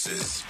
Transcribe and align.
Sources. 0.00 0.42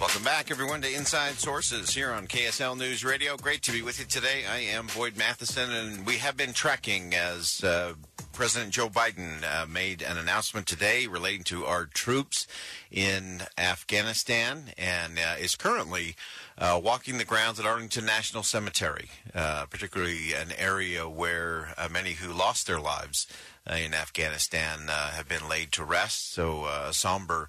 Welcome 0.00 0.24
back, 0.24 0.50
everyone, 0.50 0.80
to 0.80 0.90
Inside 0.90 1.34
Sources 1.34 1.90
here 1.90 2.10
on 2.10 2.26
KSL 2.26 2.78
News 2.78 3.04
Radio. 3.04 3.36
Great 3.36 3.60
to 3.64 3.72
be 3.72 3.82
with 3.82 3.98
you 3.98 4.06
today. 4.06 4.44
I 4.50 4.60
am 4.60 4.86
Boyd 4.96 5.18
Matheson, 5.18 5.70
and 5.70 6.06
we 6.06 6.16
have 6.16 6.34
been 6.34 6.54
tracking 6.54 7.14
as 7.14 7.62
uh, 7.62 7.92
President 8.32 8.72
Joe 8.72 8.88
Biden 8.88 9.42
uh, 9.44 9.66
made 9.66 10.00
an 10.00 10.16
announcement 10.16 10.66
today 10.66 11.06
relating 11.06 11.42
to 11.44 11.66
our 11.66 11.84
troops 11.84 12.46
in 12.90 13.42
Afghanistan 13.58 14.72
and 14.78 15.18
uh, 15.18 15.34
is 15.38 15.54
currently 15.54 16.16
uh, 16.58 16.80
walking 16.82 17.18
the 17.18 17.24
grounds 17.24 17.60
at 17.60 17.66
Arlington 17.66 18.04
National 18.04 18.42
Cemetery, 18.42 19.08
uh, 19.34 19.66
particularly 19.70 20.32
an 20.32 20.52
area 20.58 21.08
where 21.08 21.72
uh, 21.78 21.88
many 21.90 22.12
who 22.12 22.32
lost 22.32 22.66
their 22.66 22.80
lives 22.80 23.28
uh, 23.70 23.74
in 23.74 23.94
Afghanistan 23.94 24.88
have 24.88 25.28
been 25.28 25.48
laid 25.48 25.70
to 25.72 25.84
rest. 25.84 26.32
So, 26.32 26.64
a 26.64 26.92
somber 26.92 27.48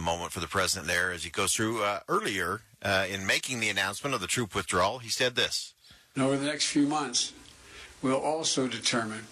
moment 0.00 0.32
for 0.32 0.40
the 0.40 0.46
president 0.46 0.86
there 0.86 1.10
as 1.10 1.24
he 1.24 1.30
goes 1.30 1.54
through. 1.54 1.82
earlier, 2.08 2.60
in 3.08 3.26
making 3.26 3.60
the 3.60 3.70
announcement 3.70 4.14
of 4.14 4.20
the 4.20 4.26
troop 4.26 4.54
withdrawal, 4.54 4.98
he 4.98 5.08
said 5.08 5.34
this. 5.34 5.74
Over 6.16 6.36
the 6.36 6.46
next 6.46 6.66
few 6.66 6.86
months, 6.86 7.32
we'll 8.02 8.20
also 8.20 8.68
determine 8.68 9.26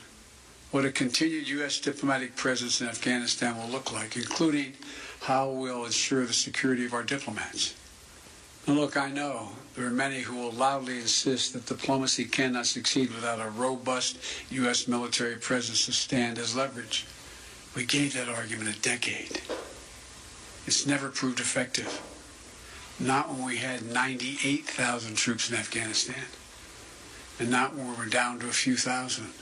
what 0.72 0.84
a 0.84 0.90
continued 0.90 1.46
U.S. 1.48 1.78
diplomatic 1.78 2.34
presence 2.34 2.80
in 2.80 2.88
Afghanistan 2.88 3.56
will 3.56 3.68
look 3.68 3.92
like, 3.92 4.16
including 4.16 4.72
how 5.20 5.50
we'll 5.50 5.84
ensure 5.84 6.26
the 6.26 6.32
security 6.32 6.84
of 6.86 6.94
our 6.94 7.02
diplomats. 7.02 7.74
Look, 8.68 8.96
I 8.96 9.10
know 9.10 9.48
there 9.74 9.86
are 9.86 9.90
many 9.90 10.20
who 10.20 10.36
will 10.36 10.52
loudly 10.52 11.00
insist 11.00 11.52
that 11.52 11.66
diplomacy 11.66 12.24
cannot 12.24 12.66
succeed 12.66 13.12
without 13.12 13.44
a 13.44 13.50
robust 13.50 14.18
U.S. 14.50 14.86
military 14.86 15.34
presence 15.34 15.86
to 15.86 15.92
stand 15.92 16.38
as 16.38 16.54
leverage. 16.54 17.04
We 17.74 17.84
gave 17.84 18.14
that 18.14 18.28
argument 18.28 18.76
a 18.76 18.80
decade. 18.80 19.40
It's 20.64 20.86
never 20.86 21.08
proved 21.08 21.40
effective. 21.40 22.00
Not 23.00 23.30
when 23.30 23.44
we 23.44 23.56
had 23.56 23.82
98,000 23.82 25.16
troops 25.16 25.50
in 25.50 25.56
Afghanistan, 25.56 26.26
and 27.40 27.50
not 27.50 27.74
when 27.74 27.90
we 27.90 27.96
were 27.96 28.06
down 28.06 28.38
to 28.40 28.46
a 28.46 28.52
few 28.52 28.76
thousand. 28.76 29.32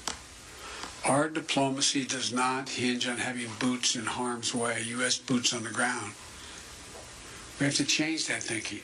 Our 1.05 1.29
diplomacy 1.29 2.07
does 2.07 2.33
not 2.33 2.71
hinge 2.71 3.07
on 3.07 3.19
having 3.19 3.51
boots 3.59 3.97
in 3.97 4.07
harm's 4.07 4.55
way, 4.55 4.83
U.S. 4.87 5.19
boots 5.19 5.53
on 5.53 5.65
the 5.65 5.71
ground. 5.71 6.15
We 7.59 7.67
have 7.67 7.75
to 7.75 7.85
change 7.85 8.27
that 8.29 8.43
thinking. 8.43 8.81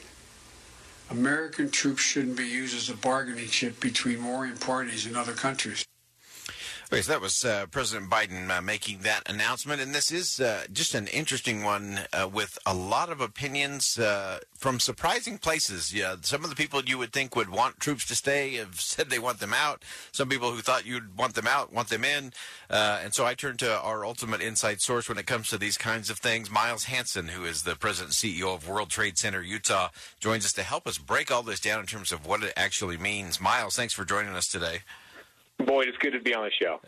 American 1.11 1.71
troops 1.71 2.03
shouldn't 2.03 2.37
be 2.37 2.47
used 2.47 2.77
as 2.77 2.91
a 2.91 2.97
bargaining 2.97 3.47
chip 3.47 3.78
between 3.81 4.25
warring 4.25 4.56
parties 4.56 5.06
in 5.06 5.17
other 5.17 5.33
countries. 5.33 5.84
Okay, 6.93 7.03
so 7.03 7.11
that 7.11 7.21
was 7.21 7.45
uh, 7.45 7.67
President 7.73 8.09
Biden 8.09 8.49
uh, 8.49 8.63
making 8.63 9.01
that 9.01 9.29
announcement, 9.29 9.83
and 9.83 9.93
this 9.93 10.13
is 10.13 10.39
uh, 10.39 10.67
just 10.73 10.95
an 10.95 11.09
interesting 11.09 11.65
one 11.65 11.99
uh, 12.13 12.29
with 12.33 12.61
a 12.65 12.73
lot 12.73 13.11
of 13.11 13.21
opinions 13.21 13.99
uh, 13.99 14.39
from 14.55 14.79
surprising 14.79 15.37
places. 15.37 15.93
Yeah, 15.93 16.15
some 16.21 16.45
of 16.45 16.51
the 16.51 16.55
people 16.55 16.81
you 16.85 16.97
would 16.97 17.13
think 17.13 17.35
would 17.35 17.51
want 17.51 17.81
troops 17.81 18.07
to 18.07 18.15
stay 18.15 18.55
have 18.55 18.81
said 18.81 19.11
they 19.11 19.19
want 19.19 19.41
them 19.41 19.53
out. 19.53 19.83
Some 20.13 20.29
people 20.29 20.53
who 20.53 20.61
thought 20.61 20.87
you'd 20.87 21.19
want 21.19 21.35
them 21.35 21.49
out 21.49 21.73
want 21.73 21.89
them 21.89 22.05
in, 22.05 22.33
uh, 22.71 23.01
and 23.03 23.13
so 23.13 23.27
I 23.27 23.35
turn 23.35 23.57
to 23.57 23.81
our 23.81 24.05
ultimate 24.05 24.41
inside 24.41 24.81
source 24.81 25.09
when 25.09 25.19
it 25.19 25.27
comes 25.27 25.49
to 25.49 25.59
these 25.59 25.77
kinds 25.77 26.09
of 26.09 26.19
things. 26.19 26.53
Miles 26.53 26.85
Hansen, 26.85 27.27
who 27.27 27.45
is 27.45 27.65
the 27.65 27.75
president 27.75 28.23
and 28.23 28.33
CEO 28.33 28.55
of 28.55 28.69
World 28.69 28.91
Trade 28.91 29.19
Center 29.19 29.43
Utah, 29.43 29.89
joins 30.21 30.45
us 30.45 30.53
to 30.53 30.63
help 30.63 30.87
us 30.87 30.99
break 30.99 31.33
all 31.33 31.43
this 31.43 31.59
down 31.59 31.81
in 31.81 31.87
terms 31.87 32.13
of 32.13 32.27
what 32.27 32.45
it 32.45 32.53
actually 32.57 32.97
means. 32.97 33.41
Miles, 33.41 33.75
thanks 33.75 33.93
for 33.93 34.05
joining 34.05 34.37
us 34.37 34.47
today. 34.47 34.83
Boyd, 35.59 35.89
it's 35.89 35.97
good 35.99 36.12
to 36.12 36.21
be 36.21 36.34
on 36.34 36.44
the 36.44 36.50
show. 36.50 36.81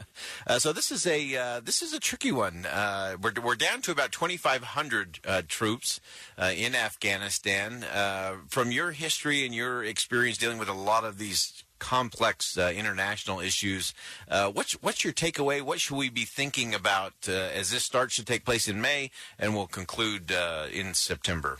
Uh, 0.46 0.58
so 0.58 0.72
this 0.72 0.92
is 0.92 1.06
a 1.06 1.36
uh, 1.36 1.60
this 1.60 1.80
is 1.80 1.94
a 1.94 2.00
tricky 2.00 2.30
one. 2.30 2.66
Uh, 2.66 3.16
we're 3.20 3.32
we're 3.42 3.54
down 3.54 3.80
to 3.82 3.90
about 3.90 4.12
2,500 4.12 5.20
uh, 5.26 5.42
troops 5.48 6.00
uh, 6.36 6.52
in 6.54 6.74
Afghanistan. 6.74 7.82
Uh, 7.84 8.36
from 8.48 8.70
your 8.70 8.90
history 8.90 9.46
and 9.46 9.54
your 9.54 9.82
experience 9.82 10.36
dealing 10.36 10.58
with 10.58 10.68
a 10.68 10.74
lot 10.74 11.04
of 11.04 11.18
these 11.18 11.64
complex 11.78 12.58
international 12.58 13.40
issues, 13.40 13.94
what's 14.28 14.72
what's 14.82 15.02
your 15.02 15.14
takeaway? 15.14 15.62
What 15.62 15.80
should 15.80 15.96
we 15.96 16.10
be 16.10 16.24
thinking 16.24 16.74
about 16.74 17.26
as 17.26 17.70
this 17.70 17.84
starts 17.84 18.16
to 18.16 18.24
take 18.24 18.44
place 18.44 18.68
in 18.68 18.80
May 18.80 19.10
and 19.38 19.54
will 19.54 19.66
conclude 19.66 20.30
in 20.72 20.92
September? 20.92 21.58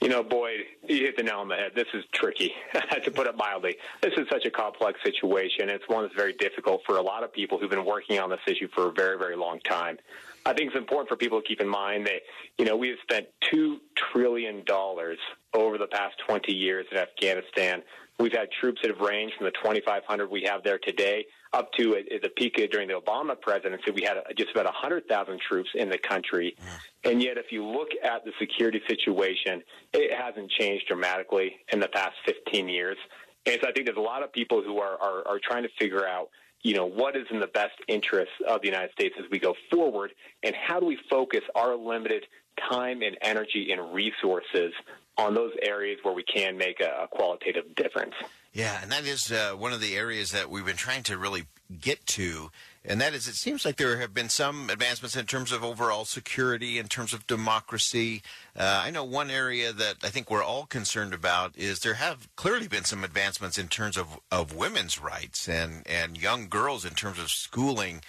You 0.00 0.08
know, 0.08 0.22
Boyd, 0.22 0.60
you 0.88 0.96
hit 1.04 1.18
the 1.18 1.22
nail 1.22 1.40
on 1.40 1.48
the 1.48 1.56
head. 1.56 1.72
This 1.74 1.86
is 1.92 2.04
tricky, 2.12 2.52
to 3.04 3.10
put 3.10 3.26
it 3.26 3.36
mildly. 3.36 3.76
This 4.00 4.14
is 4.16 4.26
such 4.32 4.46
a 4.46 4.50
complex 4.50 4.98
situation. 5.04 5.68
It's 5.68 5.86
one 5.88 6.04
that's 6.04 6.14
very 6.14 6.32
difficult 6.32 6.80
for 6.86 6.96
a 6.96 7.02
lot 7.02 7.22
of 7.22 7.30
people 7.30 7.58
who've 7.58 7.68
been 7.70 7.84
working 7.84 8.18
on 8.18 8.30
this 8.30 8.40
issue 8.46 8.68
for 8.74 8.88
a 8.88 8.92
very, 8.92 9.18
very 9.18 9.36
long 9.36 9.60
time. 9.60 9.98
I 10.46 10.52
think 10.52 10.68
it's 10.68 10.76
important 10.76 11.08
for 11.08 11.16
people 11.16 11.40
to 11.40 11.46
keep 11.46 11.60
in 11.60 11.68
mind 11.68 12.06
that, 12.06 12.22
you 12.58 12.64
know, 12.64 12.76
we 12.76 12.88
have 12.88 12.98
spent 13.02 13.26
$2 13.52 13.76
trillion 14.12 14.64
over 15.54 15.78
the 15.78 15.86
past 15.86 16.16
20 16.26 16.52
years 16.52 16.86
in 16.90 16.98
Afghanistan. 16.98 17.82
We've 18.18 18.32
had 18.32 18.48
troops 18.60 18.80
that 18.82 18.90
have 18.90 19.00
ranged 19.00 19.36
from 19.36 19.46
the 19.46 19.52
2,500 19.52 20.30
we 20.30 20.42
have 20.42 20.62
there 20.62 20.78
today 20.78 21.26
up 21.52 21.72
to 21.72 21.96
at 21.96 22.22
the 22.22 22.28
peak 22.28 22.60
during 22.70 22.88
the 22.88 22.94
Obama 22.94 23.40
presidency, 23.40 23.90
we 23.90 24.02
had 24.02 24.18
uh, 24.18 24.22
just 24.36 24.50
about 24.52 24.66
100,000 24.66 25.40
troops 25.40 25.70
in 25.74 25.88
the 25.88 25.98
country. 25.98 26.56
And 27.04 27.22
yet, 27.22 27.38
if 27.38 27.50
you 27.50 27.64
look 27.64 27.88
at 28.04 28.24
the 28.24 28.32
security 28.38 28.80
situation, 28.88 29.62
it 29.92 30.16
hasn't 30.16 30.50
changed 30.50 30.86
dramatically 30.86 31.56
in 31.72 31.80
the 31.80 31.88
past 31.88 32.14
15 32.26 32.68
years. 32.68 32.96
And 33.46 33.58
so 33.60 33.68
I 33.68 33.72
think 33.72 33.86
there's 33.86 33.98
a 33.98 34.00
lot 34.00 34.22
of 34.22 34.32
people 34.32 34.62
who 34.62 34.78
are, 34.78 34.96
are, 35.00 35.26
are 35.26 35.40
trying 35.42 35.62
to 35.64 35.70
figure 35.78 36.06
out, 36.06 36.28
you 36.62 36.74
know, 36.74 36.86
what 36.86 37.16
is 37.16 37.26
in 37.30 37.40
the 37.40 37.46
best 37.46 37.74
interest 37.88 38.32
of 38.46 38.60
the 38.60 38.68
United 38.68 38.92
States 38.92 39.14
as 39.18 39.24
we 39.30 39.38
go 39.38 39.54
forward, 39.70 40.12
and 40.42 40.54
how 40.54 40.78
do 40.80 40.86
we 40.86 40.98
focus 41.08 41.40
our 41.54 41.74
limited 41.74 42.26
time 42.68 43.02
and 43.02 43.16
energy 43.22 43.72
and 43.72 43.94
resources 43.94 44.72
on 45.16 45.34
those 45.34 45.52
areas 45.62 45.98
where 46.02 46.14
we 46.14 46.22
can 46.22 46.56
make 46.56 46.80
a, 46.80 47.08
qualitative 47.10 47.74
difference. 47.74 48.14
Yeah, 48.52 48.78
and 48.82 48.90
that 48.92 49.04
is 49.04 49.30
uh, 49.30 49.52
one 49.52 49.72
of 49.72 49.80
the 49.80 49.96
areas 49.96 50.32
that 50.32 50.50
we've 50.50 50.64
been 50.64 50.76
trying 50.76 51.02
to 51.04 51.18
really 51.18 51.44
get 51.78 52.06
to. 52.06 52.50
And 52.84 53.00
that 53.00 53.12
is, 53.12 53.28
it 53.28 53.34
seems 53.34 53.66
like 53.66 53.76
there 53.76 53.98
have 53.98 54.14
been 54.14 54.30
some 54.30 54.70
advancements 54.70 55.14
in 55.14 55.26
terms 55.26 55.52
of 55.52 55.62
overall 55.62 56.06
security, 56.06 56.78
in 56.78 56.88
terms 56.88 57.12
of 57.12 57.26
democracy. 57.26 58.22
Uh, 58.56 58.82
I 58.84 58.90
know 58.90 59.04
one 59.04 59.30
area 59.30 59.70
that 59.72 59.96
I 60.02 60.08
think 60.08 60.30
we're 60.30 60.42
all 60.42 60.64
concerned 60.64 61.12
about 61.12 61.56
is 61.58 61.80
there 61.80 61.94
have 61.94 62.34
clearly 62.36 62.68
been 62.68 62.84
some 62.84 63.04
advancements 63.04 63.58
in 63.58 63.68
terms 63.68 63.98
of, 63.98 64.18
of 64.32 64.54
women's 64.54 64.98
rights 64.98 65.46
and, 65.46 65.86
and 65.86 66.20
young 66.20 66.48
girls 66.48 66.86
in 66.86 66.94
terms 66.94 67.18
of 67.18 67.30
schooling. 67.30 68.00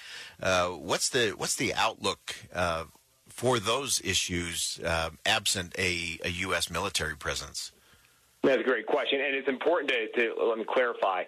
Uh, 0.41 0.67
what's 0.67 1.09
the 1.09 1.31
what's 1.31 1.55
the 1.55 1.73
outlook 1.73 2.35
uh, 2.53 2.85
for 3.27 3.59
those 3.59 4.01
issues 4.05 4.79
uh, 4.85 5.09
absent 5.25 5.75
a, 5.77 6.17
a 6.23 6.29
U.S. 6.29 6.69
military 6.69 7.17
presence? 7.17 7.73
That's 8.43 8.61
a 8.61 8.63
great 8.63 8.87
question, 8.87 9.19
and 9.21 9.35
it's 9.35 9.47
important 9.47 9.91
to, 9.91 10.33
to 10.33 10.43
let 10.45 10.57
me 10.57 10.65
clarify. 10.67 11.23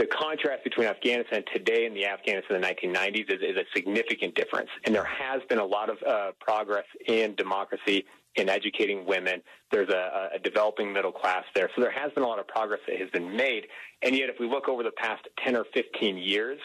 The 0.00 0.06
contrast 0.06 0.64
between 0.64 0.86
Afghanistan 0.86 1.44
today 1.52 1.84
and 1.84 1.94
the 1.94 2.06
Afghanistan 2.06 2.56
in 2.56 2.62
the 2.62 2.68
1990s 2.68 3.30
is, 3.30 3.42
is 3.42 3.56
a 3.58 3.64
significant 3.76 4.34
difference, 4.34 4.70
and 4.86 4.94
there 4.94 5.04
has 5.04 5.42
been 5.50 5.58
a 5.58 5.64
lot 5.64 5.90
of 5.90 5.98
uh, 6.02 6.30
progress 6.40 6.86
in 7.06 7.34
democracy, 7.34 8.06
in 8.34 8.48
educating 8.48 9.04
women. 9.04 9.42
There's 9.70 9.90
a, 9.90 10.30
a 10.36 10.38
developing 10.38 10.90
middle 10.90 11.12
class 11.12 11.44
there, 11.54 11.68
so 11.76 11.82
there 11.82 11.90
has 11.90 12.10
been 12.12 12.22
a 12.22 12.26
lot 12.26 12.38
of 12.38 12.48
progress 12.48 12.80
that 12.88 12.98
has 12.98 13.10
been 13.10 13.36
made. 13.36 13.66
And 14.00 14.16
yet, 14.16 14.30
if 14.30 14.36
we 14.40 14.48
look 14.48 14.70
over 14.70 14.82
the 14.82 14.90
past 14.92 15.28
10 15.44 15.54
or 15.54 15.66
15 15.74 16.16
years, 16.16 16.58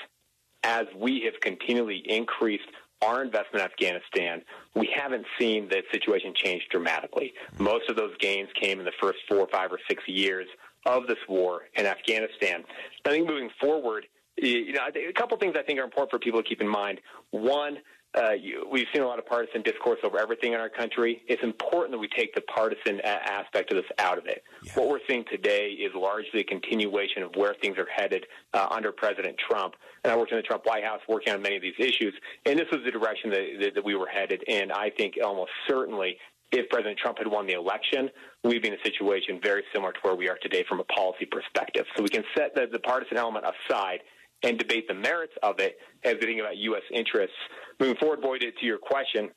as 0.64 0.86
we 0.96 1.24
have 1.26 1.34
continually 1.42 2.04
increased 2.06 2.70
our 3.02 3.22
investment 3.22 3.66
in 3.66 3.70
Afghanistan, 3.70 4.44
we 4.76 4.90
haven't 4.96 5.26
seen 5.38 5.68
the 5.68 5.82
situation 5.92 6.34
change 6.34 6.64
dramatically. 6.72 7.34
Most 7.60 7.90
of 7.90 7.98
those 7.98 8.16
gains 8.18 8.48
came 8.58 8.80
in 8.80 8.86
the 8.86 8.94
first 9.02 9.20
four, 9.28 9.46
five, 9.52 9.74
or 9.74 9.80
six 9.90 10.04
years 10.08 10.48
of 10.86 11.08
this 11.08 11.18
war 11.28 11.64
in 11.76 11.86
Afghanistan. 11.86 12.64
I 13.06 13.10
think 13.10 13.28
moving 13.28 13.50
forward, 13.60 14.08
you 14.38 14.74
know, 14.74 14.82
a 14.88 15.14
couple 15.14 15.38
things 15.38 15.56
I 15.58 15.64
think 15.64 15.80
are 15.80 15.84
important 15.84 16.12
for 16.12 16.20
people 16.20 16.42
to 16.42 16.48
keep 16.48 16.62
in 16.62 16.68
mind. 16.68 17.00
One, 17.32 17.78
uh, 18.16 18.32
you, 18.32 18.66
we've 18.72 18.88
seen 18.94 19.02
a 19.02 19.08
lot 19.08 19.20
of 19.20 19.26
partisan 19.26 19.62
discourse 19.62 20.00
over 20.04 20.18
everything 20.18 20.54
in 20.54 20.60
our 20.60 20.70
country. 20.70 21.22
It's 21.28 21.44
important 21.44 21.92
that 21.92 21.98
we 21.98 22.08
take 22.08 22.34
the 22.34 22.42
partisan 22.42 23.00
a- 23.00 23.08
aspect 23.08 23.72
of 23.72 23.78
this 23.78 23.92
out 24.00 24.18
of 24.18 24.26
it. 24.26 24.44
Yeah. 24.64 24.72
What 24.76 24.90
we're 24.90 25.00
seeing 25.08 25.26
today 25.26 25.70
is 25.72 25.92
largely 25.94 26.40
a 26.40 26.44
continuation 26.44 27.24
of 27.24 27.36
where 27.36 27.54
things 27.62 27.78
are 27.78 27.88
headed 27.94 28.26
uh, 28.54 28.68
under 28.72 28.92
President 28.92 29.38
Trump. 29.38 29.76
And 30.04 30.14
I 30.14 30.18
worked 30.18 30.32
in 30.32 30.38
the 30.38 30.44
Trump 30.44 30.66
White 30.66 30.84
House 30.84 31.02
working 31.10 31.34
on 31.34 31.42
many 31.42 31.58
of 31.58 31.62
these 31.62 31.74
issues, 31.78 32.14
and 32.46 32.58
this 32.58 32.68
was 32.72 32.82
the 32.86 32.92
direction 32.92 33.32
that, 33.32 33.46
that, 33.60 33.76
that 33.76 33.84
we 33.84 33.96
were 33.96 34.08
headed. 34.08 34.44
And 34.48 34.72
I 34.72 34.92
think 34.92 35.16
almost 35.22 35.52
certainly 35.68 36.18
if 36.52 36.70
President 36.70 36.98
Trump 36.98 37.18
had 37.18 37.28
won 37.28 37.48
the 37.48 37.54
election, 37.54 38.10
we'd 38.44 38.62
be 38.62 38.70
in 38.70 38.76
a 38.76 38.84
situation 38.84 39.40
very 39.42 39.64
similar 39.74 39.92
to 39.92 40.00
where 40.02 40.16
we 40.16 40.30
are 40.30 40.38
today 40.42 40.64
from 40.68 40.80
a 40.80 40.84
policy 40.86 41.26
perspective. 41.26 41.86
So 41.96 42.04
we 42.04 42.10
can 42.10 42.24
set 42.38 42.56
the, 42.56 42.68
the 42.72 42.80
partisan 42.80 43.18
element 43.18 43.46
aside 43.46 44.00
and 44.44 44.58
debate 44.58 44.88
the 44.88 44.94
merits 44.94 45.34
of 45.44 45.60
it 45.60 45.78
as 46.04 46.16
we 46.20 46.28
think 46.28 46.40
about 46.40 46.58
U.S. 46.58 46.84
interests. 46.94 47.36
Moving 47.80 47.96
forward, 47.98 48.22
Boyd, 48.22 48.42
to 48.42 48.66
your 48.66 48.78
question, 48.78 49.30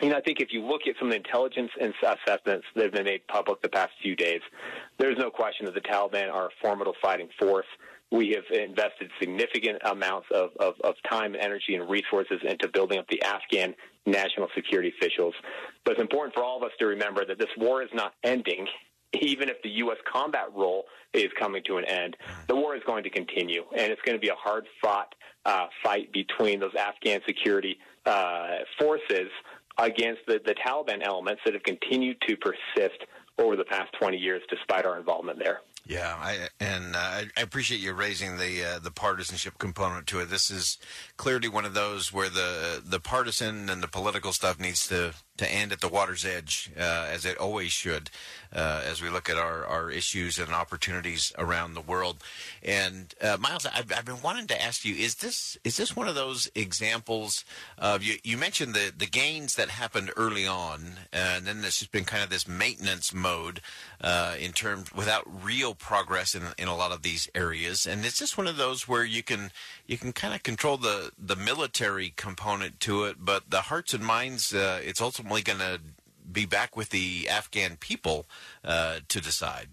you 0.00 0.10
know, 0.10 0.16
I 0.16 0.20
think 0.20 0.40
if 0.40 0.48
you 0.52 0.64
look 0.64 0.82
at 0.88 0.96
some 0.98 1.08
of 1.08 1.12
the 1.12 1.16
intelligence 1.16 1.70
and 1.80 1.94
assessments 2.02 2.66
that 2.74 2.84
have 2.84 2.92
been 2.92 3.04
made 3.04 3.26
public 3.28 3.62
the 3.62 3.68
past 3.68 3.92
few 4.02 4.16
days, 4.16 4.40
there's 4.98 5.16
no 5.18 5.30
question 5.30 5.66
that 5.66 5.74
the 5.74 5.80
Taliban 5.80 6.32
are 6.32 6.46
a 6.46 6.50
formidable 6.60 6.94
fighting 7.00 7.28
force. 7.38 7.66
We 8.10 8.36
have 8.36 8.44
invested 8.56 9.10
significant 9.18 9.78
amounts 9.84 10.28
of, 10.32 10.50
of, 10.60 10.74
of 10.82 10.94
time, 11.08 11.34
energy, 11.38 11.74
and 11.74 11.88
resources 11.88 12.40
into 12.44 12.68
building 12.68 12.98
up 12.98 13.08
the 13.08 13.22
Afghan 13.22 13.74
national 14.06 14.48
security 14.54 14.92
officials. 14.96 15.34
But 15.84 15.92
it's 15.92 16.00
important 16.00 16.34
for 16.34 16.44
all 16.44 16.56
of 16.58 16.62
us 16.62 16.72
to 16.78 16.86
remember 16.86 17.24
that 17.24 17.38
this 17.38 17.48
war 17.56 17.82
is 17.82 17.90
not 17.92 18.14
ending 18.22 18.66
even 19.20 19.48
if 19.48 19.60
the 19.62 19.70
U.S. 19.70 19.98
combat 20.10 20.48
role 20.54 20.84
is 21.12 21.28
coming 21.38 21.62
to 21.66 21.76
an 21.76 21.84
end, 21.84 22.16
the 22.48 22.56
war 22.56 22.74
is 22.76 22.82
going 22.86 23.04
to 23.04 23.10
continue, 23.10 23.62
and 23.76 23.92
it's 23.92 24.02
going 24.02 24.16
to 24.16 24.20
be 24.20 24.28
a 24.28 24.34
hard 24.34 24.66
fought 24.82 25.14
uh, 25.44 25.66
fight 25.82 26.12
between 26.12 26.60
those 26.60 26.74
Afghan 26.74 27.20
security 27.26 27.78
uh, 28.06 28.58
forces 28.78 29.30
against 29.78 30.20
the, 30.26 30.40
the 30.44 30.54
Taliban 30.54 31.02
elements 31.02 31.42
that 31.44 31.54
have 31.54 31.62
continued 31.62 32.16
to 32.26 32.36
persist 32.36 33.04
over 33.38 33.56
the 33.56 33.64
past 33.64 33.92
20 33.98 34.16
years 34.16 34.42
despite 34.48 34.86
our 34.86 34.98
involvement 34.98 35.38
there. 35.38 35.60
Yeah, 35.86 36.16
I, 36.18 36.48
and 36.60 36.96
uh, 36.96 36.98
I 37.36 37.40
appreciate 37.40 37.80
you 37.80 37.92
raising 37.92 38.38
the 38.38 38.64
uh, 38.64 38.78
the 38.78 38.90
partisanship 38.90 39.58
component 39.58 40.06
to 40.08 40.20
it. 40.20 40.30
This 40.30 40.50
is 40.50 40.78
clearly 41.18 41.48
one 41.48 41.66
of 41.66 41.74
those 41.74 42.10
where 42.10 42.30
the 42.30 42.82
the 42.82 43.00
partisan 43.00 43.68
and 43.68 43.82
the 43.82 43.88
political 43.88 44.32
stuff 44.32 44.58
needs 44.58 44.86
to 44.88 45.12
to 45.36 45.50
end 45.50 45.72
at 45.72 45.80
the 45.80 45.88
water's 45.88 46.24
edge, 46.24 46.70
uh, 46.78 47.08
as 47.10 47.24
it 47.24 47.36
always 47.38 47.72
should, 47.72 48.10
uh, 48.54 48.82
as 48.86 49.02
we 49.02 49.08
look 49.08 49.28
at 49.28 49.36
our, 49.36 49.66
our 49.66 49.90
issues 49.90 50.38
and 50.38 50.52
opportunities 50.52 51.32
around 51.38 51.74
the 51.74 51.80
world. 51.80 52.18
And 52.62 53.12
uh, 53.20 53.36
Miles, 53.40 53.66
I've, 53.66 53.92
I've, 53.92 54.04
been 54.04 54.22
wanting 54.22 54.46
to 54.48 54.62
ask 54.62 54.84
you: 54.84 54.94
is 54.94 55.16
this 55.16 55.58
is 55.64 55.76
this 55.76 55.96
one 55.96 56.06
of 56.06 56.14
those 56.14 56.48
examples 56.54 57.44
of 57.76 58.04
you? 58.04 58.16
You 58.22 58.36
mentioned 58.36 58.74
the 58.74 58.92
the 58.96 59.06
gains 59.06 59.56
that 59.56 59.70
happened 59.70 60.12
early 60.16 60.46
on, 60.46 60.94
and 61.12 61.46
then 61.46 61.62
there's 61.62 61.78
just 61.78 61.90
been 61.90 62.04
kind 62.04 62.22
of 62.22 62.30
this 62.30 62.46
maintenance 62.46 63.12
mode 63.12 63.60
uh, 64.00 64.36
in 64.38 64.52
terms 64.52 64.92
without 64.92 65.24
real 65.44 65.74
progress 65.74 66.34
in 66.34 66.42
in 66.58 66.68
a 66.68 66.76
lot 66.76 66.92
of 66.92 67.02
these 67.02 67.28
areas. 67.34 67.86
And 67.86 68.04
it's 68.04 68.18
just 68.18 68.38
one 68.38 68.46
of 68.46 68.56
those 68.56 68.86
where 68.86 69.04
you 69.04 69.24
can 69.24 69.50
you 69.86 69.98
can 69.98 70.12
kind 70.12 70.32
of 70.32 70.44
control 70.44 70.76
the 70.76 71.10
the 71.18 71.36
military 71.36 72.12
component 72.14 72.78
to 72.80 73.04
it, 73.04 73.16
but 73.18 73.50
the 73.50 73.62
hearts 73.62 73.92
and 73.94 74.04
minds, 74.04 74.54
uh, 74.54 74.80
it's 74.84 75.00
ultimately 75.00 75.23
ultimately 75.24 75.42
going 75.42 75.58
to 75.58 75.80
be 76.30 76.46
back 76.46 76.76
with 76.76 76.90
the 76.90 77.28
Afghan 77.28 77.76
people 77.76 78.26
uh, 78.64 79.00
to 79.08 79.20
decide. 79.20 79.68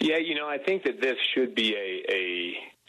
Yeah, 0.00 0.18
you 0.18 0.34
know, 0.34 0.48
I 0.48 0.58
think 0.58 0.84
that 0.84 1.00
this 1.00 1.16
should 1.34 1.54
be 1.54 1.74
a, 1.74 2.12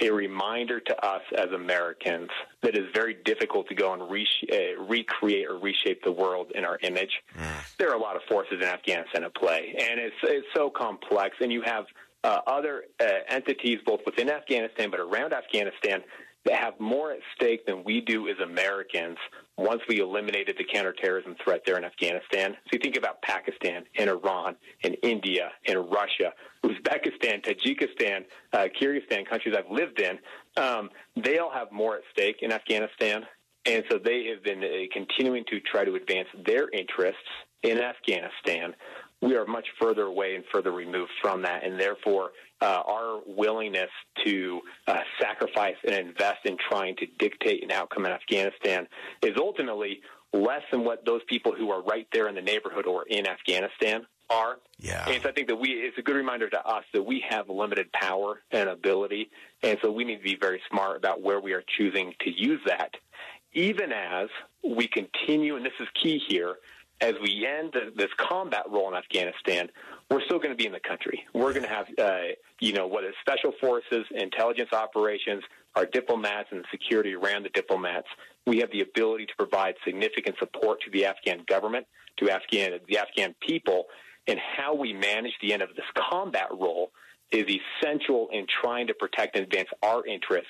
a, 0.03 0.07
a 0.07 0.13
reminder 0.13 0.80
to 0.80 1.06
us 1.06 1.21
as 1.38 1.51
Americans 1.51 2.30
that 2.62 2.75
it's 2.75 2.94
very 2.94 3.15
difficult 3.24 3.68
to 3.69 3.75
go 3.75 3.94
and 3.94 4.09
re- 4.09 4.27
uh, 4.51 4.83
recreate 4.83 5.47
or 5.47 5.57
reshape 5.57 6.03
the 6.03 6.12
world 6.12 6.51
in 6.56 6.65
our 6.65 6.77
image. 6.81 7.21
Mm. 7.38 7.77
There 7.77 7.89
are 7.89 7.95
a 7.95 8.01
lot 8.01 8.15
of 8.15 8.24
forces 8.24 8.56
in 8.62 8.63
Afghanistan 8.63 9.24
at 9.24 9.36
play, 9.36 9.75
and 9.77 10.00
it's 10.00 10.15
it's 10.24 10.47
so 10.53 10.69
complex. 10.69 11.38
And 11.39 11.51
you 11.53 11.62
have 11.62 11.86
uh, 12.24 12.39
other 12.47 12.86
uh, 13.00 13.06
entities 13.30 13.80
both 13.86 14.01
within 14.06 14.30
Afghanistan 14.30 14.89
but 14.89 15.00
around 15.00 15.31
Afghanistan 15.31 16.01
that 16.45 16.56
have 16.56 16.80
more 16.80 17.12
at 17.12 17.19
stake 17.36 17.65
than 17.65 17.83
we 17.83 18.01
do 18.01 18.27
as 18.27 18.36
Americans 18.39 19.18
once 19.57 19.81
we 19.89 20.00
eliminated 20.00 20.56
the 20.57 20.63
counterterrorism 20.63 21.36
threat 21.44 21.62
there 21.65 21.77
in 21.77 21.83
Afghanistan. 21.83 22.51
So 22.51 22.69
you 22.74 22.80
think 22.80 22.97
about 22.97 23.21
Pakistan 23.21 23.83
and 23.97 24.09
Iran 24.09 24.56
and 24.83 24.95
India 25.01 25.51
and 25.68 25.92
Russia, 25.92 26.33
Uzbekistan, 26.63 27.44
Tajikistan, 27.44 28.25
uh, 28.53 28.68
Kyrgyzstan, 28.80 29.27
countries 29.27 29.56
I've 29.57 29.71
lived 29.71 30.00
in, 30.00 30.19
um, 30.57 30.89
they 31.15 31.39
all 31.39 31.51
have 31.51 31.71
more 31.71 31.95
at 31.95 32.01
stake 32.12 32.38
in 32.42 32.51
Afghanistan. 32.51 33.25
And 33.65 33.83
so 33.89 33.97
they 33.97 34.25
have 34.25 34.44
been 34.44 34.63
uh, 34.63 34.68
continuing 34.94 35.44
to 35.50 35.59
try 35.59 35.86
to 35.86 35.95
advance 35.95 36.27
their 36.45 36.69
interests 36.69 37.18
in 37.63 37.80
Afghanistan 37.80 38.75
we 39.21 39.36
are 39.36 39.45
much 39.45 39.65
further 39.80 40.03
away 40.03 40.36
and 40.36 40.44
further 40.51 40.71
removed 40.71 41.12
from 41.21 41.42
that, 41.44 41.63
and 41.63 41.80
therefore 41.80 42.31
uh, 42.62 42.81
our 42.86 43.22
willingness 43.25 43.90
to 44.25 44.62
uh, 44.88 45.02
sacrifice 45.19 45.75
and 45.84 45.94
invest 45.94 46.40
in 46.46 46.57
trying 46.69 46.96
to 46.98 47.06
dictate 47.19 47.63
an 47.63 47.72
outcome 47.72 48.06
in 48.06 48.12
Afghanistan 48.12 48.88
is 49.22 49.34
ultimately 49.38 50.02
less 50.34 50.62
than 50.72 50.84
what 50.84 51.06
those 51.06 51.22
people 51.28 51.54
who 51.54 51.72
are 51.72 51.81
right 51.84 52.07
there 52.12 52.28
in 52.28 52.36
the 52.36 52.42
neighborhood 52.42 52.86
or 52.86 53.04
in 53.07 53.28
Afghanistan 53.28 54.06
are. 54.30 54.57
Yeah. 54.80 55.07
And 55.07 55.22
so 55.22 55.30
I 55.30 55.31
think 55.31 55.48
that 55.48 55.56
we 55.56 55.69
it's 55.69 55.98
a 55.98 56.02
good 56.02 56.16
reminder 56.16 56.50
to 56.50 56.66
us 56.66 56.84
that 56.94 57.04
we 57.04 57.24
have 57.30 57.50
limited 57.50 57.92
power 57.92 58.42
and 58.52 58.69
ability, 58.69 59.30
and 59.63 59.78
so 59.81 59.92
we 59.92 60.04
need 60.04 60.18
to 60.18 60.24
be 60.24 60.38
very 60.40 60.62
smart 60.69 60.98
about 60.98 61.22
where 61.22 61.40
we 61.40 61.54
are 61.54 61.63
choosing 61.78 62.13
to 62.22 62.30
use 62.30 62.62
that. 62.66 62.96
Even 63.54 63.92
as 63.94 64.28
we 64.63 64.88
continue, 64.88 65.56
and 65.56 65.66
this 65.66 65.74
is 65.80 65.88
key 66.02 66.22
here, 66.28 66.56
as 67.01 67.13
we 67.21 67.45
end 67.45 67.74
this 67.95 68.09
combat 68.18 68.63
role 68.69 68.88
in 68.89 68.95
Afghanistan, 68.95 69.69
we're 70.09 70.21
still 70.25 70.38
going 70.38 70.51
to 70.51 70.56
be 70.56 70.65
in 70.65 70.71
the 70.71 70.80
country. 70.80 71.24
We're 71.33 71.51
going 71.51 71.63
to 71.63 71.69
have, 71.69 71.88
uh, 71.97 72.33
you 72.59 72.74
know, 72.74 72.88
whether 72.88 73.12
special 73.21 73.51
forces, 73.59 74.06
intelligence 74.12 74.69
operations, 74.71 75.44
our 75.75 75.86
diplomats, 75.86 76.50
and 76.51 76.63
security 76.71 77.13
around 77.13 77.44
the 77.44 77.50
diplomats. 77.50 78.07
We 78.45 78.59
have 78.59 78.71
the 78.71 78.81
ability 78.81 79.25
to 79.25 79.36
provide 79.38 79.75
significant 79.83 80.38
support 80.39 80.81
to 80.81 80.92
the 80.92 81.06
Afghan 81.06 81.44
government, 81.47 81.86
to 82.18 82.30
Afghan 82.30 82.80
the 82.88 82.97
Afghan 82.97 83.36
people, 83.42 83.85
and 84.28 84.40
how 84.40 84.73
we 84.73 84.94
manage 84.94 85.33
the 85.42 85.54
end 85.54 85.61
of 85.61 85.69
this 85.75 85.85
combat 86.09 86.47
role 86.52 86.92
is 87.31 87.45
essential 87.83 88.30
in 88.31 88.45
trying 88.61 88.87
to 88.87 88.94
protect 88.94 89.35
and 89.35 89.45
advance 89.45 89.69
our 89.83 90.06
interests 90.06 90.47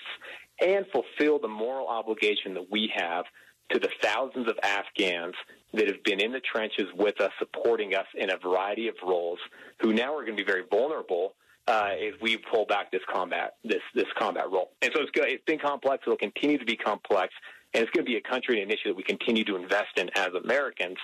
and 0.61 0.85
fulfill 0.91 1.39
the 1.39 1.47
moral 1.47 1.87
obligation 1.87 2.53
that 2.53 2.69
we 2.69 2.91
have 2.95 3.25
to 3.71 3.79
the 3.79 3.89
thousands 4.01 4.47
of 4.47 4.57
Afghans 4.63 5.35
that 5.73 5.87
have 5.87 6.03
been 6.03 6.19
in 6.21 6.31
the 6.31 6.39
trenches 6.39 6.85
with 6.95 7.19
us, 7.19 7.31
supporting 7.39 7.95
us 7.95 8.05
in 8.15 8.29
a 8.29 8.37
variety 8.37 8.87
of 8.87 8.95
roles, 9.03 9.39
who 9.79 9.93
now 9.93 10.15
are 10.15 10.23
going 10.23 10.37
to 10.37 10.43
be 10.43 10.49
very 10.49 10.63
vulnerable 10.69 11.33
uh, 11.67 11.89
if 11.93 12.21
we 12.21 12.37
pull 12.37 12.65
back 12.65 12.91
this 12.91 13.01
combat 13.11 13.55
this 13.63 13.81
this 13.93 14.05
combat 14.17 14.49
role. 14.51 14.71
And 14.81 14.91
so 14.93 15.01
it's 15.01 15.11
good. 15.11 15.27
It's 15.27 15.43
been 15.45 15.59
complex. 15.59 16.03
It'll 16.05 16.17
continue 16.17 16.57
to 16.57 16.65
be 16.65 16.75
complex, 16.75 17.33
and 17.73 17.81
it's 17.81 17.91
going 17.91 18.05
to 18.05 18.09
be 18.09 18.17
a 18.17 18.21
country 18.21 18.61
and 18.61 18.71
an 18.71 18.77
issue 18.77 18.89
that 18.89 18.95
we 18.95 19.03
continue 19.03 19.43
to 19.45 19.55
invest 19.55 19.97
in 19.97 20.09
as 20.15 20.33
Americans 20.33 20.97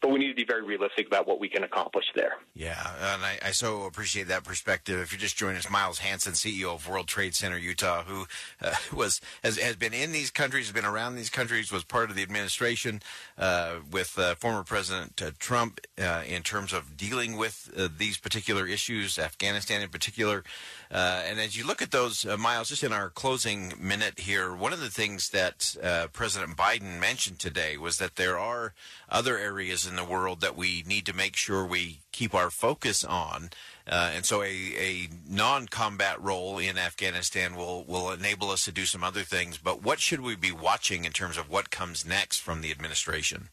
but 0.00 0.10
we 0.10 0.18
need 0.18 0.28
to 0.28 0.34
be 0.34 0.44
very 0.44 0.62
realistic 0.62 1.06
about 1.06 1.26
what 1.26 1.40
we 1.40 1.48
can 1.48 1.64
accomplish 1.64 2.04
there. 2.14 2.34
Yeah, 2.54 3.14
and 3.14 3.24
I, 3.24 3.38
I, 3.46 3.50
so 3.50 3.84
appreciate 3.84 4.28
that 4.28 4.44
perspective. 4.44 5.00
If 5.00 5.12
you're 5.12 5.20
just 5.20 5.36
joining 5.36 5.56
us, 5.56 5.70
Miles 5.70 5.98
Hansen, 5.98 6.34
CEO 6.34 6.74
of 6.74 6.88
World 6.88 7.08
Trade 7.08 7.34
Center 7.34 7.58
Utah, 7.58 8.02
who 8.04 8.26
uh, 8.62 8.74
was 8.92 9.20
has, 9.42 9.58
has 9.58 9.76
been 9.76 9.94
in 9.94 10.12
these 10.12 10.30
countries, 10.30 10.66
has 10.66 10.72
been 10.72 10.84
around 10.84 11.16
these 11.16 11.30
countries, 11.30 11.72
was 11.72 11.84
part 11.84 12.10
of 12.10 12.16
the 12.16 12.22
administration 12.22 13.00
uh, 13.38 13.76
with 13.90 14.18
uh, 14.18 14.34
former 14.36 14.62
President 14.62 15.20
uh, 15.20 15.30
Trump 15.38 15.80
uh, 15.98 16.22
in 16.26 16.42
terms 16.42 16.72
of 16.72 16.96
dealing 16.96 17.36
with 17.36 17.70
uh, 17.76 17.88
these 17.96 18.18
particular 18.18 18.66
issues, 18.66 19.18
Afghanistan 19.18 19.82
in 19.82 19.88
particular. 19.88 20.44
and 20.90 21.40
as 21.40 21.56
you 21.56 21.66
look 21.66 21.82
at 21.82 21.90
those, 21.90 22.24
Miles, 22.38 22.68
just 22.68 22.84
in 22.84 22.92
our 22.92 23.10
closing 23.10 23.72
minute 23.78 24.20
here, 24.20 24.54
one 24.54 24.72
of 24.72 24.80
the 24.80 24.90
things 24.90 25.30
that 25.30 25.76
President 26.12 26.56
Biden 26.56 27.00
mentioned 27.00 27.38
today 27.38 27.76
was 27.76 27.98
that 27.98 28.16
there 28.16 28.38
are 28.38 28.74
other 29.08 29.38
areas 29.38 29.86
in 29.88 29.96
the 29.96 30.04
world 30.04 30.40
that 30.40 30.56
we 30.56 30.84
need 30.86 31.06
to 31.06 31.12
make 31.12 31.36
sure 31.36 31.64
we 31.64 32.00
keep 32.12 32.34
our 32.34 32.50
focus 32.50 33.04
on. 33.04 33.50
Uh, 33.86 34.10
and 34.14 34.24
so 34.26 34.42
a, 34.42 34.46
a 34.46 35.08
non-combat 35.28 36.22
role 36.22 36.58
in 36.58 36.76
Afghanistan 36.76 37.56
will, 37.56 37.84
will 37.84 38.10
enable 38.10 38.50
us 38.50 38.64
to 38.66 38.72
do 38.72 38.84
some 38.84 39.02
other 39.02 39.22
things. 39.22 39.58
But 39.58 39.82
what 39.82 39.98
should 39.98 40.20
we 40.20 40.36
be 40.36 40.52
watching 40.52 41.04
in 41.04 41.12
terms 41.12 41.38
of 41.38 41.48
what 41.48 41.70
comes 41.70 42.04
next 42.06 42.38
from 42.38 42.60
the 42.60 42.70
administration? 42.70 43.48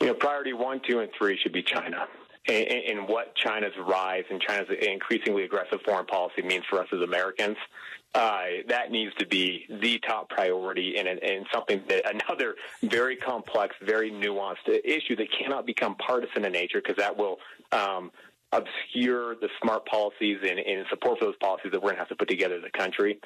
You 0.00 0.08
know, 0.08 0.14
priority 0.14 0.52
one, 0.52 0.80
two, 0.88 0.98
and 0.98 1.10
three 1.16 1.38
should 1.40 1.52
be 1.52 1.62
China. 1.62 2.06
And, 2.46 2.66
in 2.66 2.98
what 3.06 3.34
China's 3.36 3.72
rise 3.88 4.24
and 4.28 4.40
China's 4.40 4.68
increasingly 4.82 5.44
aggressive 5.44 5.80
foreign 5.82 6.04
policy 6.04 6.42
means 6.42 6.64
for 6.68 6.80
us 6.80 6.88
as 6.92 7.00
Americans. 7.00 7.56
Uh, 8.14 8.62
that 8.68 8.92
needs 8.92 9.12
to 9.18 9.26
be 9.26 9.66
the 9.68 9.98
top 10.06 10.28
priority 10.28 10.98
and, 10.98 11.08
and 11.08 11.46
something 11.52 11.82
that 11.88 12.08
another 12.14 12.54
very 12.82 13.16
complex, 13.16 13.74
very 13.82 14.10
nuanced 14.10 14.68
issue 14.84 15.16
that 15.16 15.26
cannot 15.36 15.66
become 15.66 15.96
partisan 15.96 16.44
in 16.44 16.52
nature 16.52 16.80
because 16.80 16.96
that 16.96 17.16
will 17.16 17.38
um, 17.72 18.12
obscure 18.52 19.34
the 19.36 19.48
smart 19.60 19.84
policies 19.86 20.38
and, 20.42 20.60
and 20.60 20.86
support 20.88 21.18
for 21.18 21.24
those 21.24 21.36
policies 21.40 21.72
that 21.72 21.80
we're 21.82 21.88
going 21.88 21.96
to 21.96 22.00
have 22.00 22.08
to 22.08 22.14
put 22.14 22.28
together 22.28 22.54
as 22.54 22.62
a 22.64 22.78
country. 22.78 23.18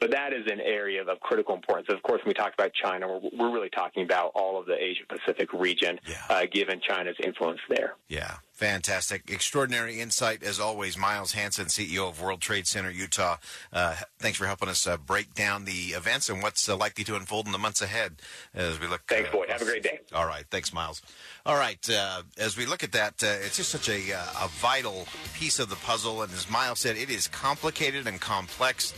But 0.00 0.12
that 0.12 0.32
is 0.32 0.46
an 0.46 0.60
area 0.60 1.02
of 1.02 1.20
critical 1.20 1.56
importance. 1.56 1.88
Of 1.90 2.00
course, 2.04 2.20
when 2.24 2.30
we 2.30 2.34
talk 2.34 2.54
about 2.54 2.72
China, 2.72 3.08
we're, 3.08 3.30
we're 3.36 3.52
really 3.52 3.70
talking 3.70 4.04
about 4.04 4.30
all 4.34 4.58
of 4.58 4.66
the 4.66 4.80
Asia 4.80 5.02
Pacific 5.08 5.52
region, 5.52 5.98
yeah. 6.06 6.22
uh, 6.28 6.46
given 6.50 6.80
China's 6.80 7.16
influence 7.24 7.58
there. 7.68 7.96
Yeah. 8.06 8.36
Fantastic. 8.58 9.30
Extraordinary 9.30 10.00
insight, 10.00 10.42
as 10.42 10.58
always. 10.58 10.98
Miles 10.98 11.30
Hansen, 11.30 11.66
CEO 11.66 12.08
of 12.08 12.20
World 12.20 12.40
Trade 12.40 12.66
Center 12.66 12.90
Utah. 12.90 13.36
Uh, 13.72 13.94
thanks 14.18 14.36
for 14.36 14.46
helping 14.46 14.68
us 14.68 14.84
uh, 14.84 14.96
break 14.96 15.32
down 15.32 15.64
the 15.64 15.94
events 15.94 16.28
and 16.28 16.42
what's 16.42 16.68
uh, 16.68 16.76
likely 16.76 17.04
to 17.04 17.14
unfold 17.14 17.46
in 17.46 17.52
the 17.52 17.58
months 17.58 17.82
ahead 17.82 18.16
as 18.52 18.80
we 18.80 18.88
look. 18.88 19.02
Thanks, 19.06 19.30
Boyd. 19.30 19.48
Have 19.48 19.62
a 19.62 19.64
great 19.64 19.84
day. 19.84 20.00
All 20.12 20.26
right. 20.26 20.44
Thanks, 20.50 20.72
Miles. 20.72 21.02
All 21.46 21.54
right. 21.54 21.88
Uh, 21.88 22.22
as 22.36 22.56
we 22.56 22.66
look 22.66 22.82
at 22.82 22.90
that, 22.92 23.22
uh, 23.22 23.28
it's 23.46 23.58
just 23.58 23.70
such 23.70 23.88
a, 23.88 24.12
uh, 24.12 24.46
a 24.46 24.48
vital 24.48 25.06
piece 25.34 25.60
of 25.60 25.70
the 25.70 25.76
puzzle. 25.76 26.22
And 26.22 26.32
as 26.32 26.50
Miles 26.50 26.80
said, 26.80 26.96
it 26.96 27.10
is 27.10 27.28
complicated 27.28 28.08
and 28.08 28.20
complex. 28.20 28.92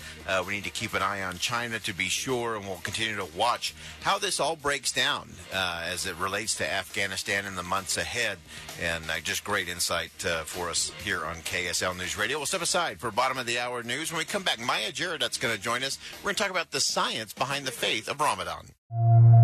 we 0.46 0.54
need 0.54 0.64
to 0.64 0.70
keep 0.70 0.94
an 0.94 1.02
eye 1.02 1.22
on 1.22 1.36
China 1.36 1.78
to 1.80 1.92
be 1.92 2.08
sure, 2.08 2.56
and 2.56 2.64
we'll 2.64 2.78
continue 2.78 3.16
to 3.16 3.28
watch 3.36 3.74
how 4.00 4.18
this 4.18 4.40
all 4.40 4.56
breaks 4.56 4.90
down 4.90 5.28
as 5.52 6.06
it 6.06 6.16
relates 6.16 6.54
to 6.56 6.72
Afghanistan 6.72 7.44
in 7.44 7.56
the 7.56 7.62
months 7.62 7.98
ahead. 7.98 8.38
And 8.80 9.10
I 9.10 9.20
just 9.20 9.44
great 9.50 9.68
insight 9.68 10.12
uh, 10.24 10.44
for 10.44 10.70
us 10.70 10.92
here 11.02 11.24
on 11.24 11.34
KSL 11.38 11.98
News 11.98 12.16
Radio. 12.16 12.38
We'll 12.38 12.46
step 12.46 12.62
aside 12.62 13.00
for 13.00 13.10
bottom 13.10 13.36
of 13.36 13.46
the 13.46 13.58
hour 13.58 13.82
news. 13.82 14.12
When 14.12 14.20
we 14.20 14.24
come 14.24 14.44
back, 14.44 14.60
Maya 14.60 14.92
Jaredut's 14.92 15.38
going 15.38 15.52
to 15.52 15.60
join 15.60 15.82
us. 15.82 15.98
We're 16.18 16.26
going 16.28 16.36
to 16.36 16.42
talk 16.44 16.52
about 16.52 16.70
the 16.70 16.78
science 16.78 17.32
behind 17.32 17.66
the 17.66 17.72
faith 17.72 18.08
of 18.08 18.20
Ramadan. 18.20 18.68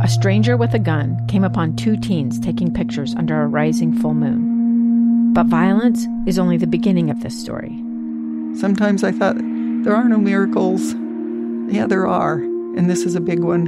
A 0.05 0.07
stranger 0.07 0.57
with 0.57 0.75
a 0.75 0.79
gun 0.79 1.27
came 1.27 1.43
upon 1.43 1.75
two 1.75 1.97
teens 1.97 2.39
taking 2.39 2.73
pictures 2.73 3.17
under 3.17 3.43
a 3.43 3.49
rising 3.49 3.99
full 3.99 4.15
moon. 4.15 5.33
But 5.35 5.47
violence 5.47 6.07
is 6.25 6.39
only 6.39 6.57
the 6.57 6.69
beginning 6.69 7.11
of 7.11 7.21
this 7.25 7.37
story. 7.43 7.77
Sometimes 8.61 9.03
I 9.03 9.11
thought, 9.11 9.35
there 9.37 9.97
are 9.97 10.09
no 10.09 10.19
miracles. 10.19 10.95
Yeah, 11.75 11.89
there 11.89 12.07
are, 12.07 12.35
and 12.35 12.89
this 12.89 13.03
is 13.03 13.17
a 13.17 13.21
big 13.21 13.41
one. 13.41 13.67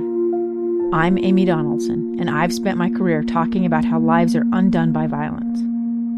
I'm 0.94 1.18
Amy 1.18 1.46
Donaldson, 1.46 2.16
and 2.20 2.30
I've 2.30 2.54
spent 2.54 2.78
my 2.78 2.90
career 2.90 3.24
talking 3.24 3.66
about 3.66 3.84
how 3.84 3.98
lives 3.98 4.36
are 4.36 4.46
undone 4.52 4.92
by 4.92 5.08
violence. 5.08 5.67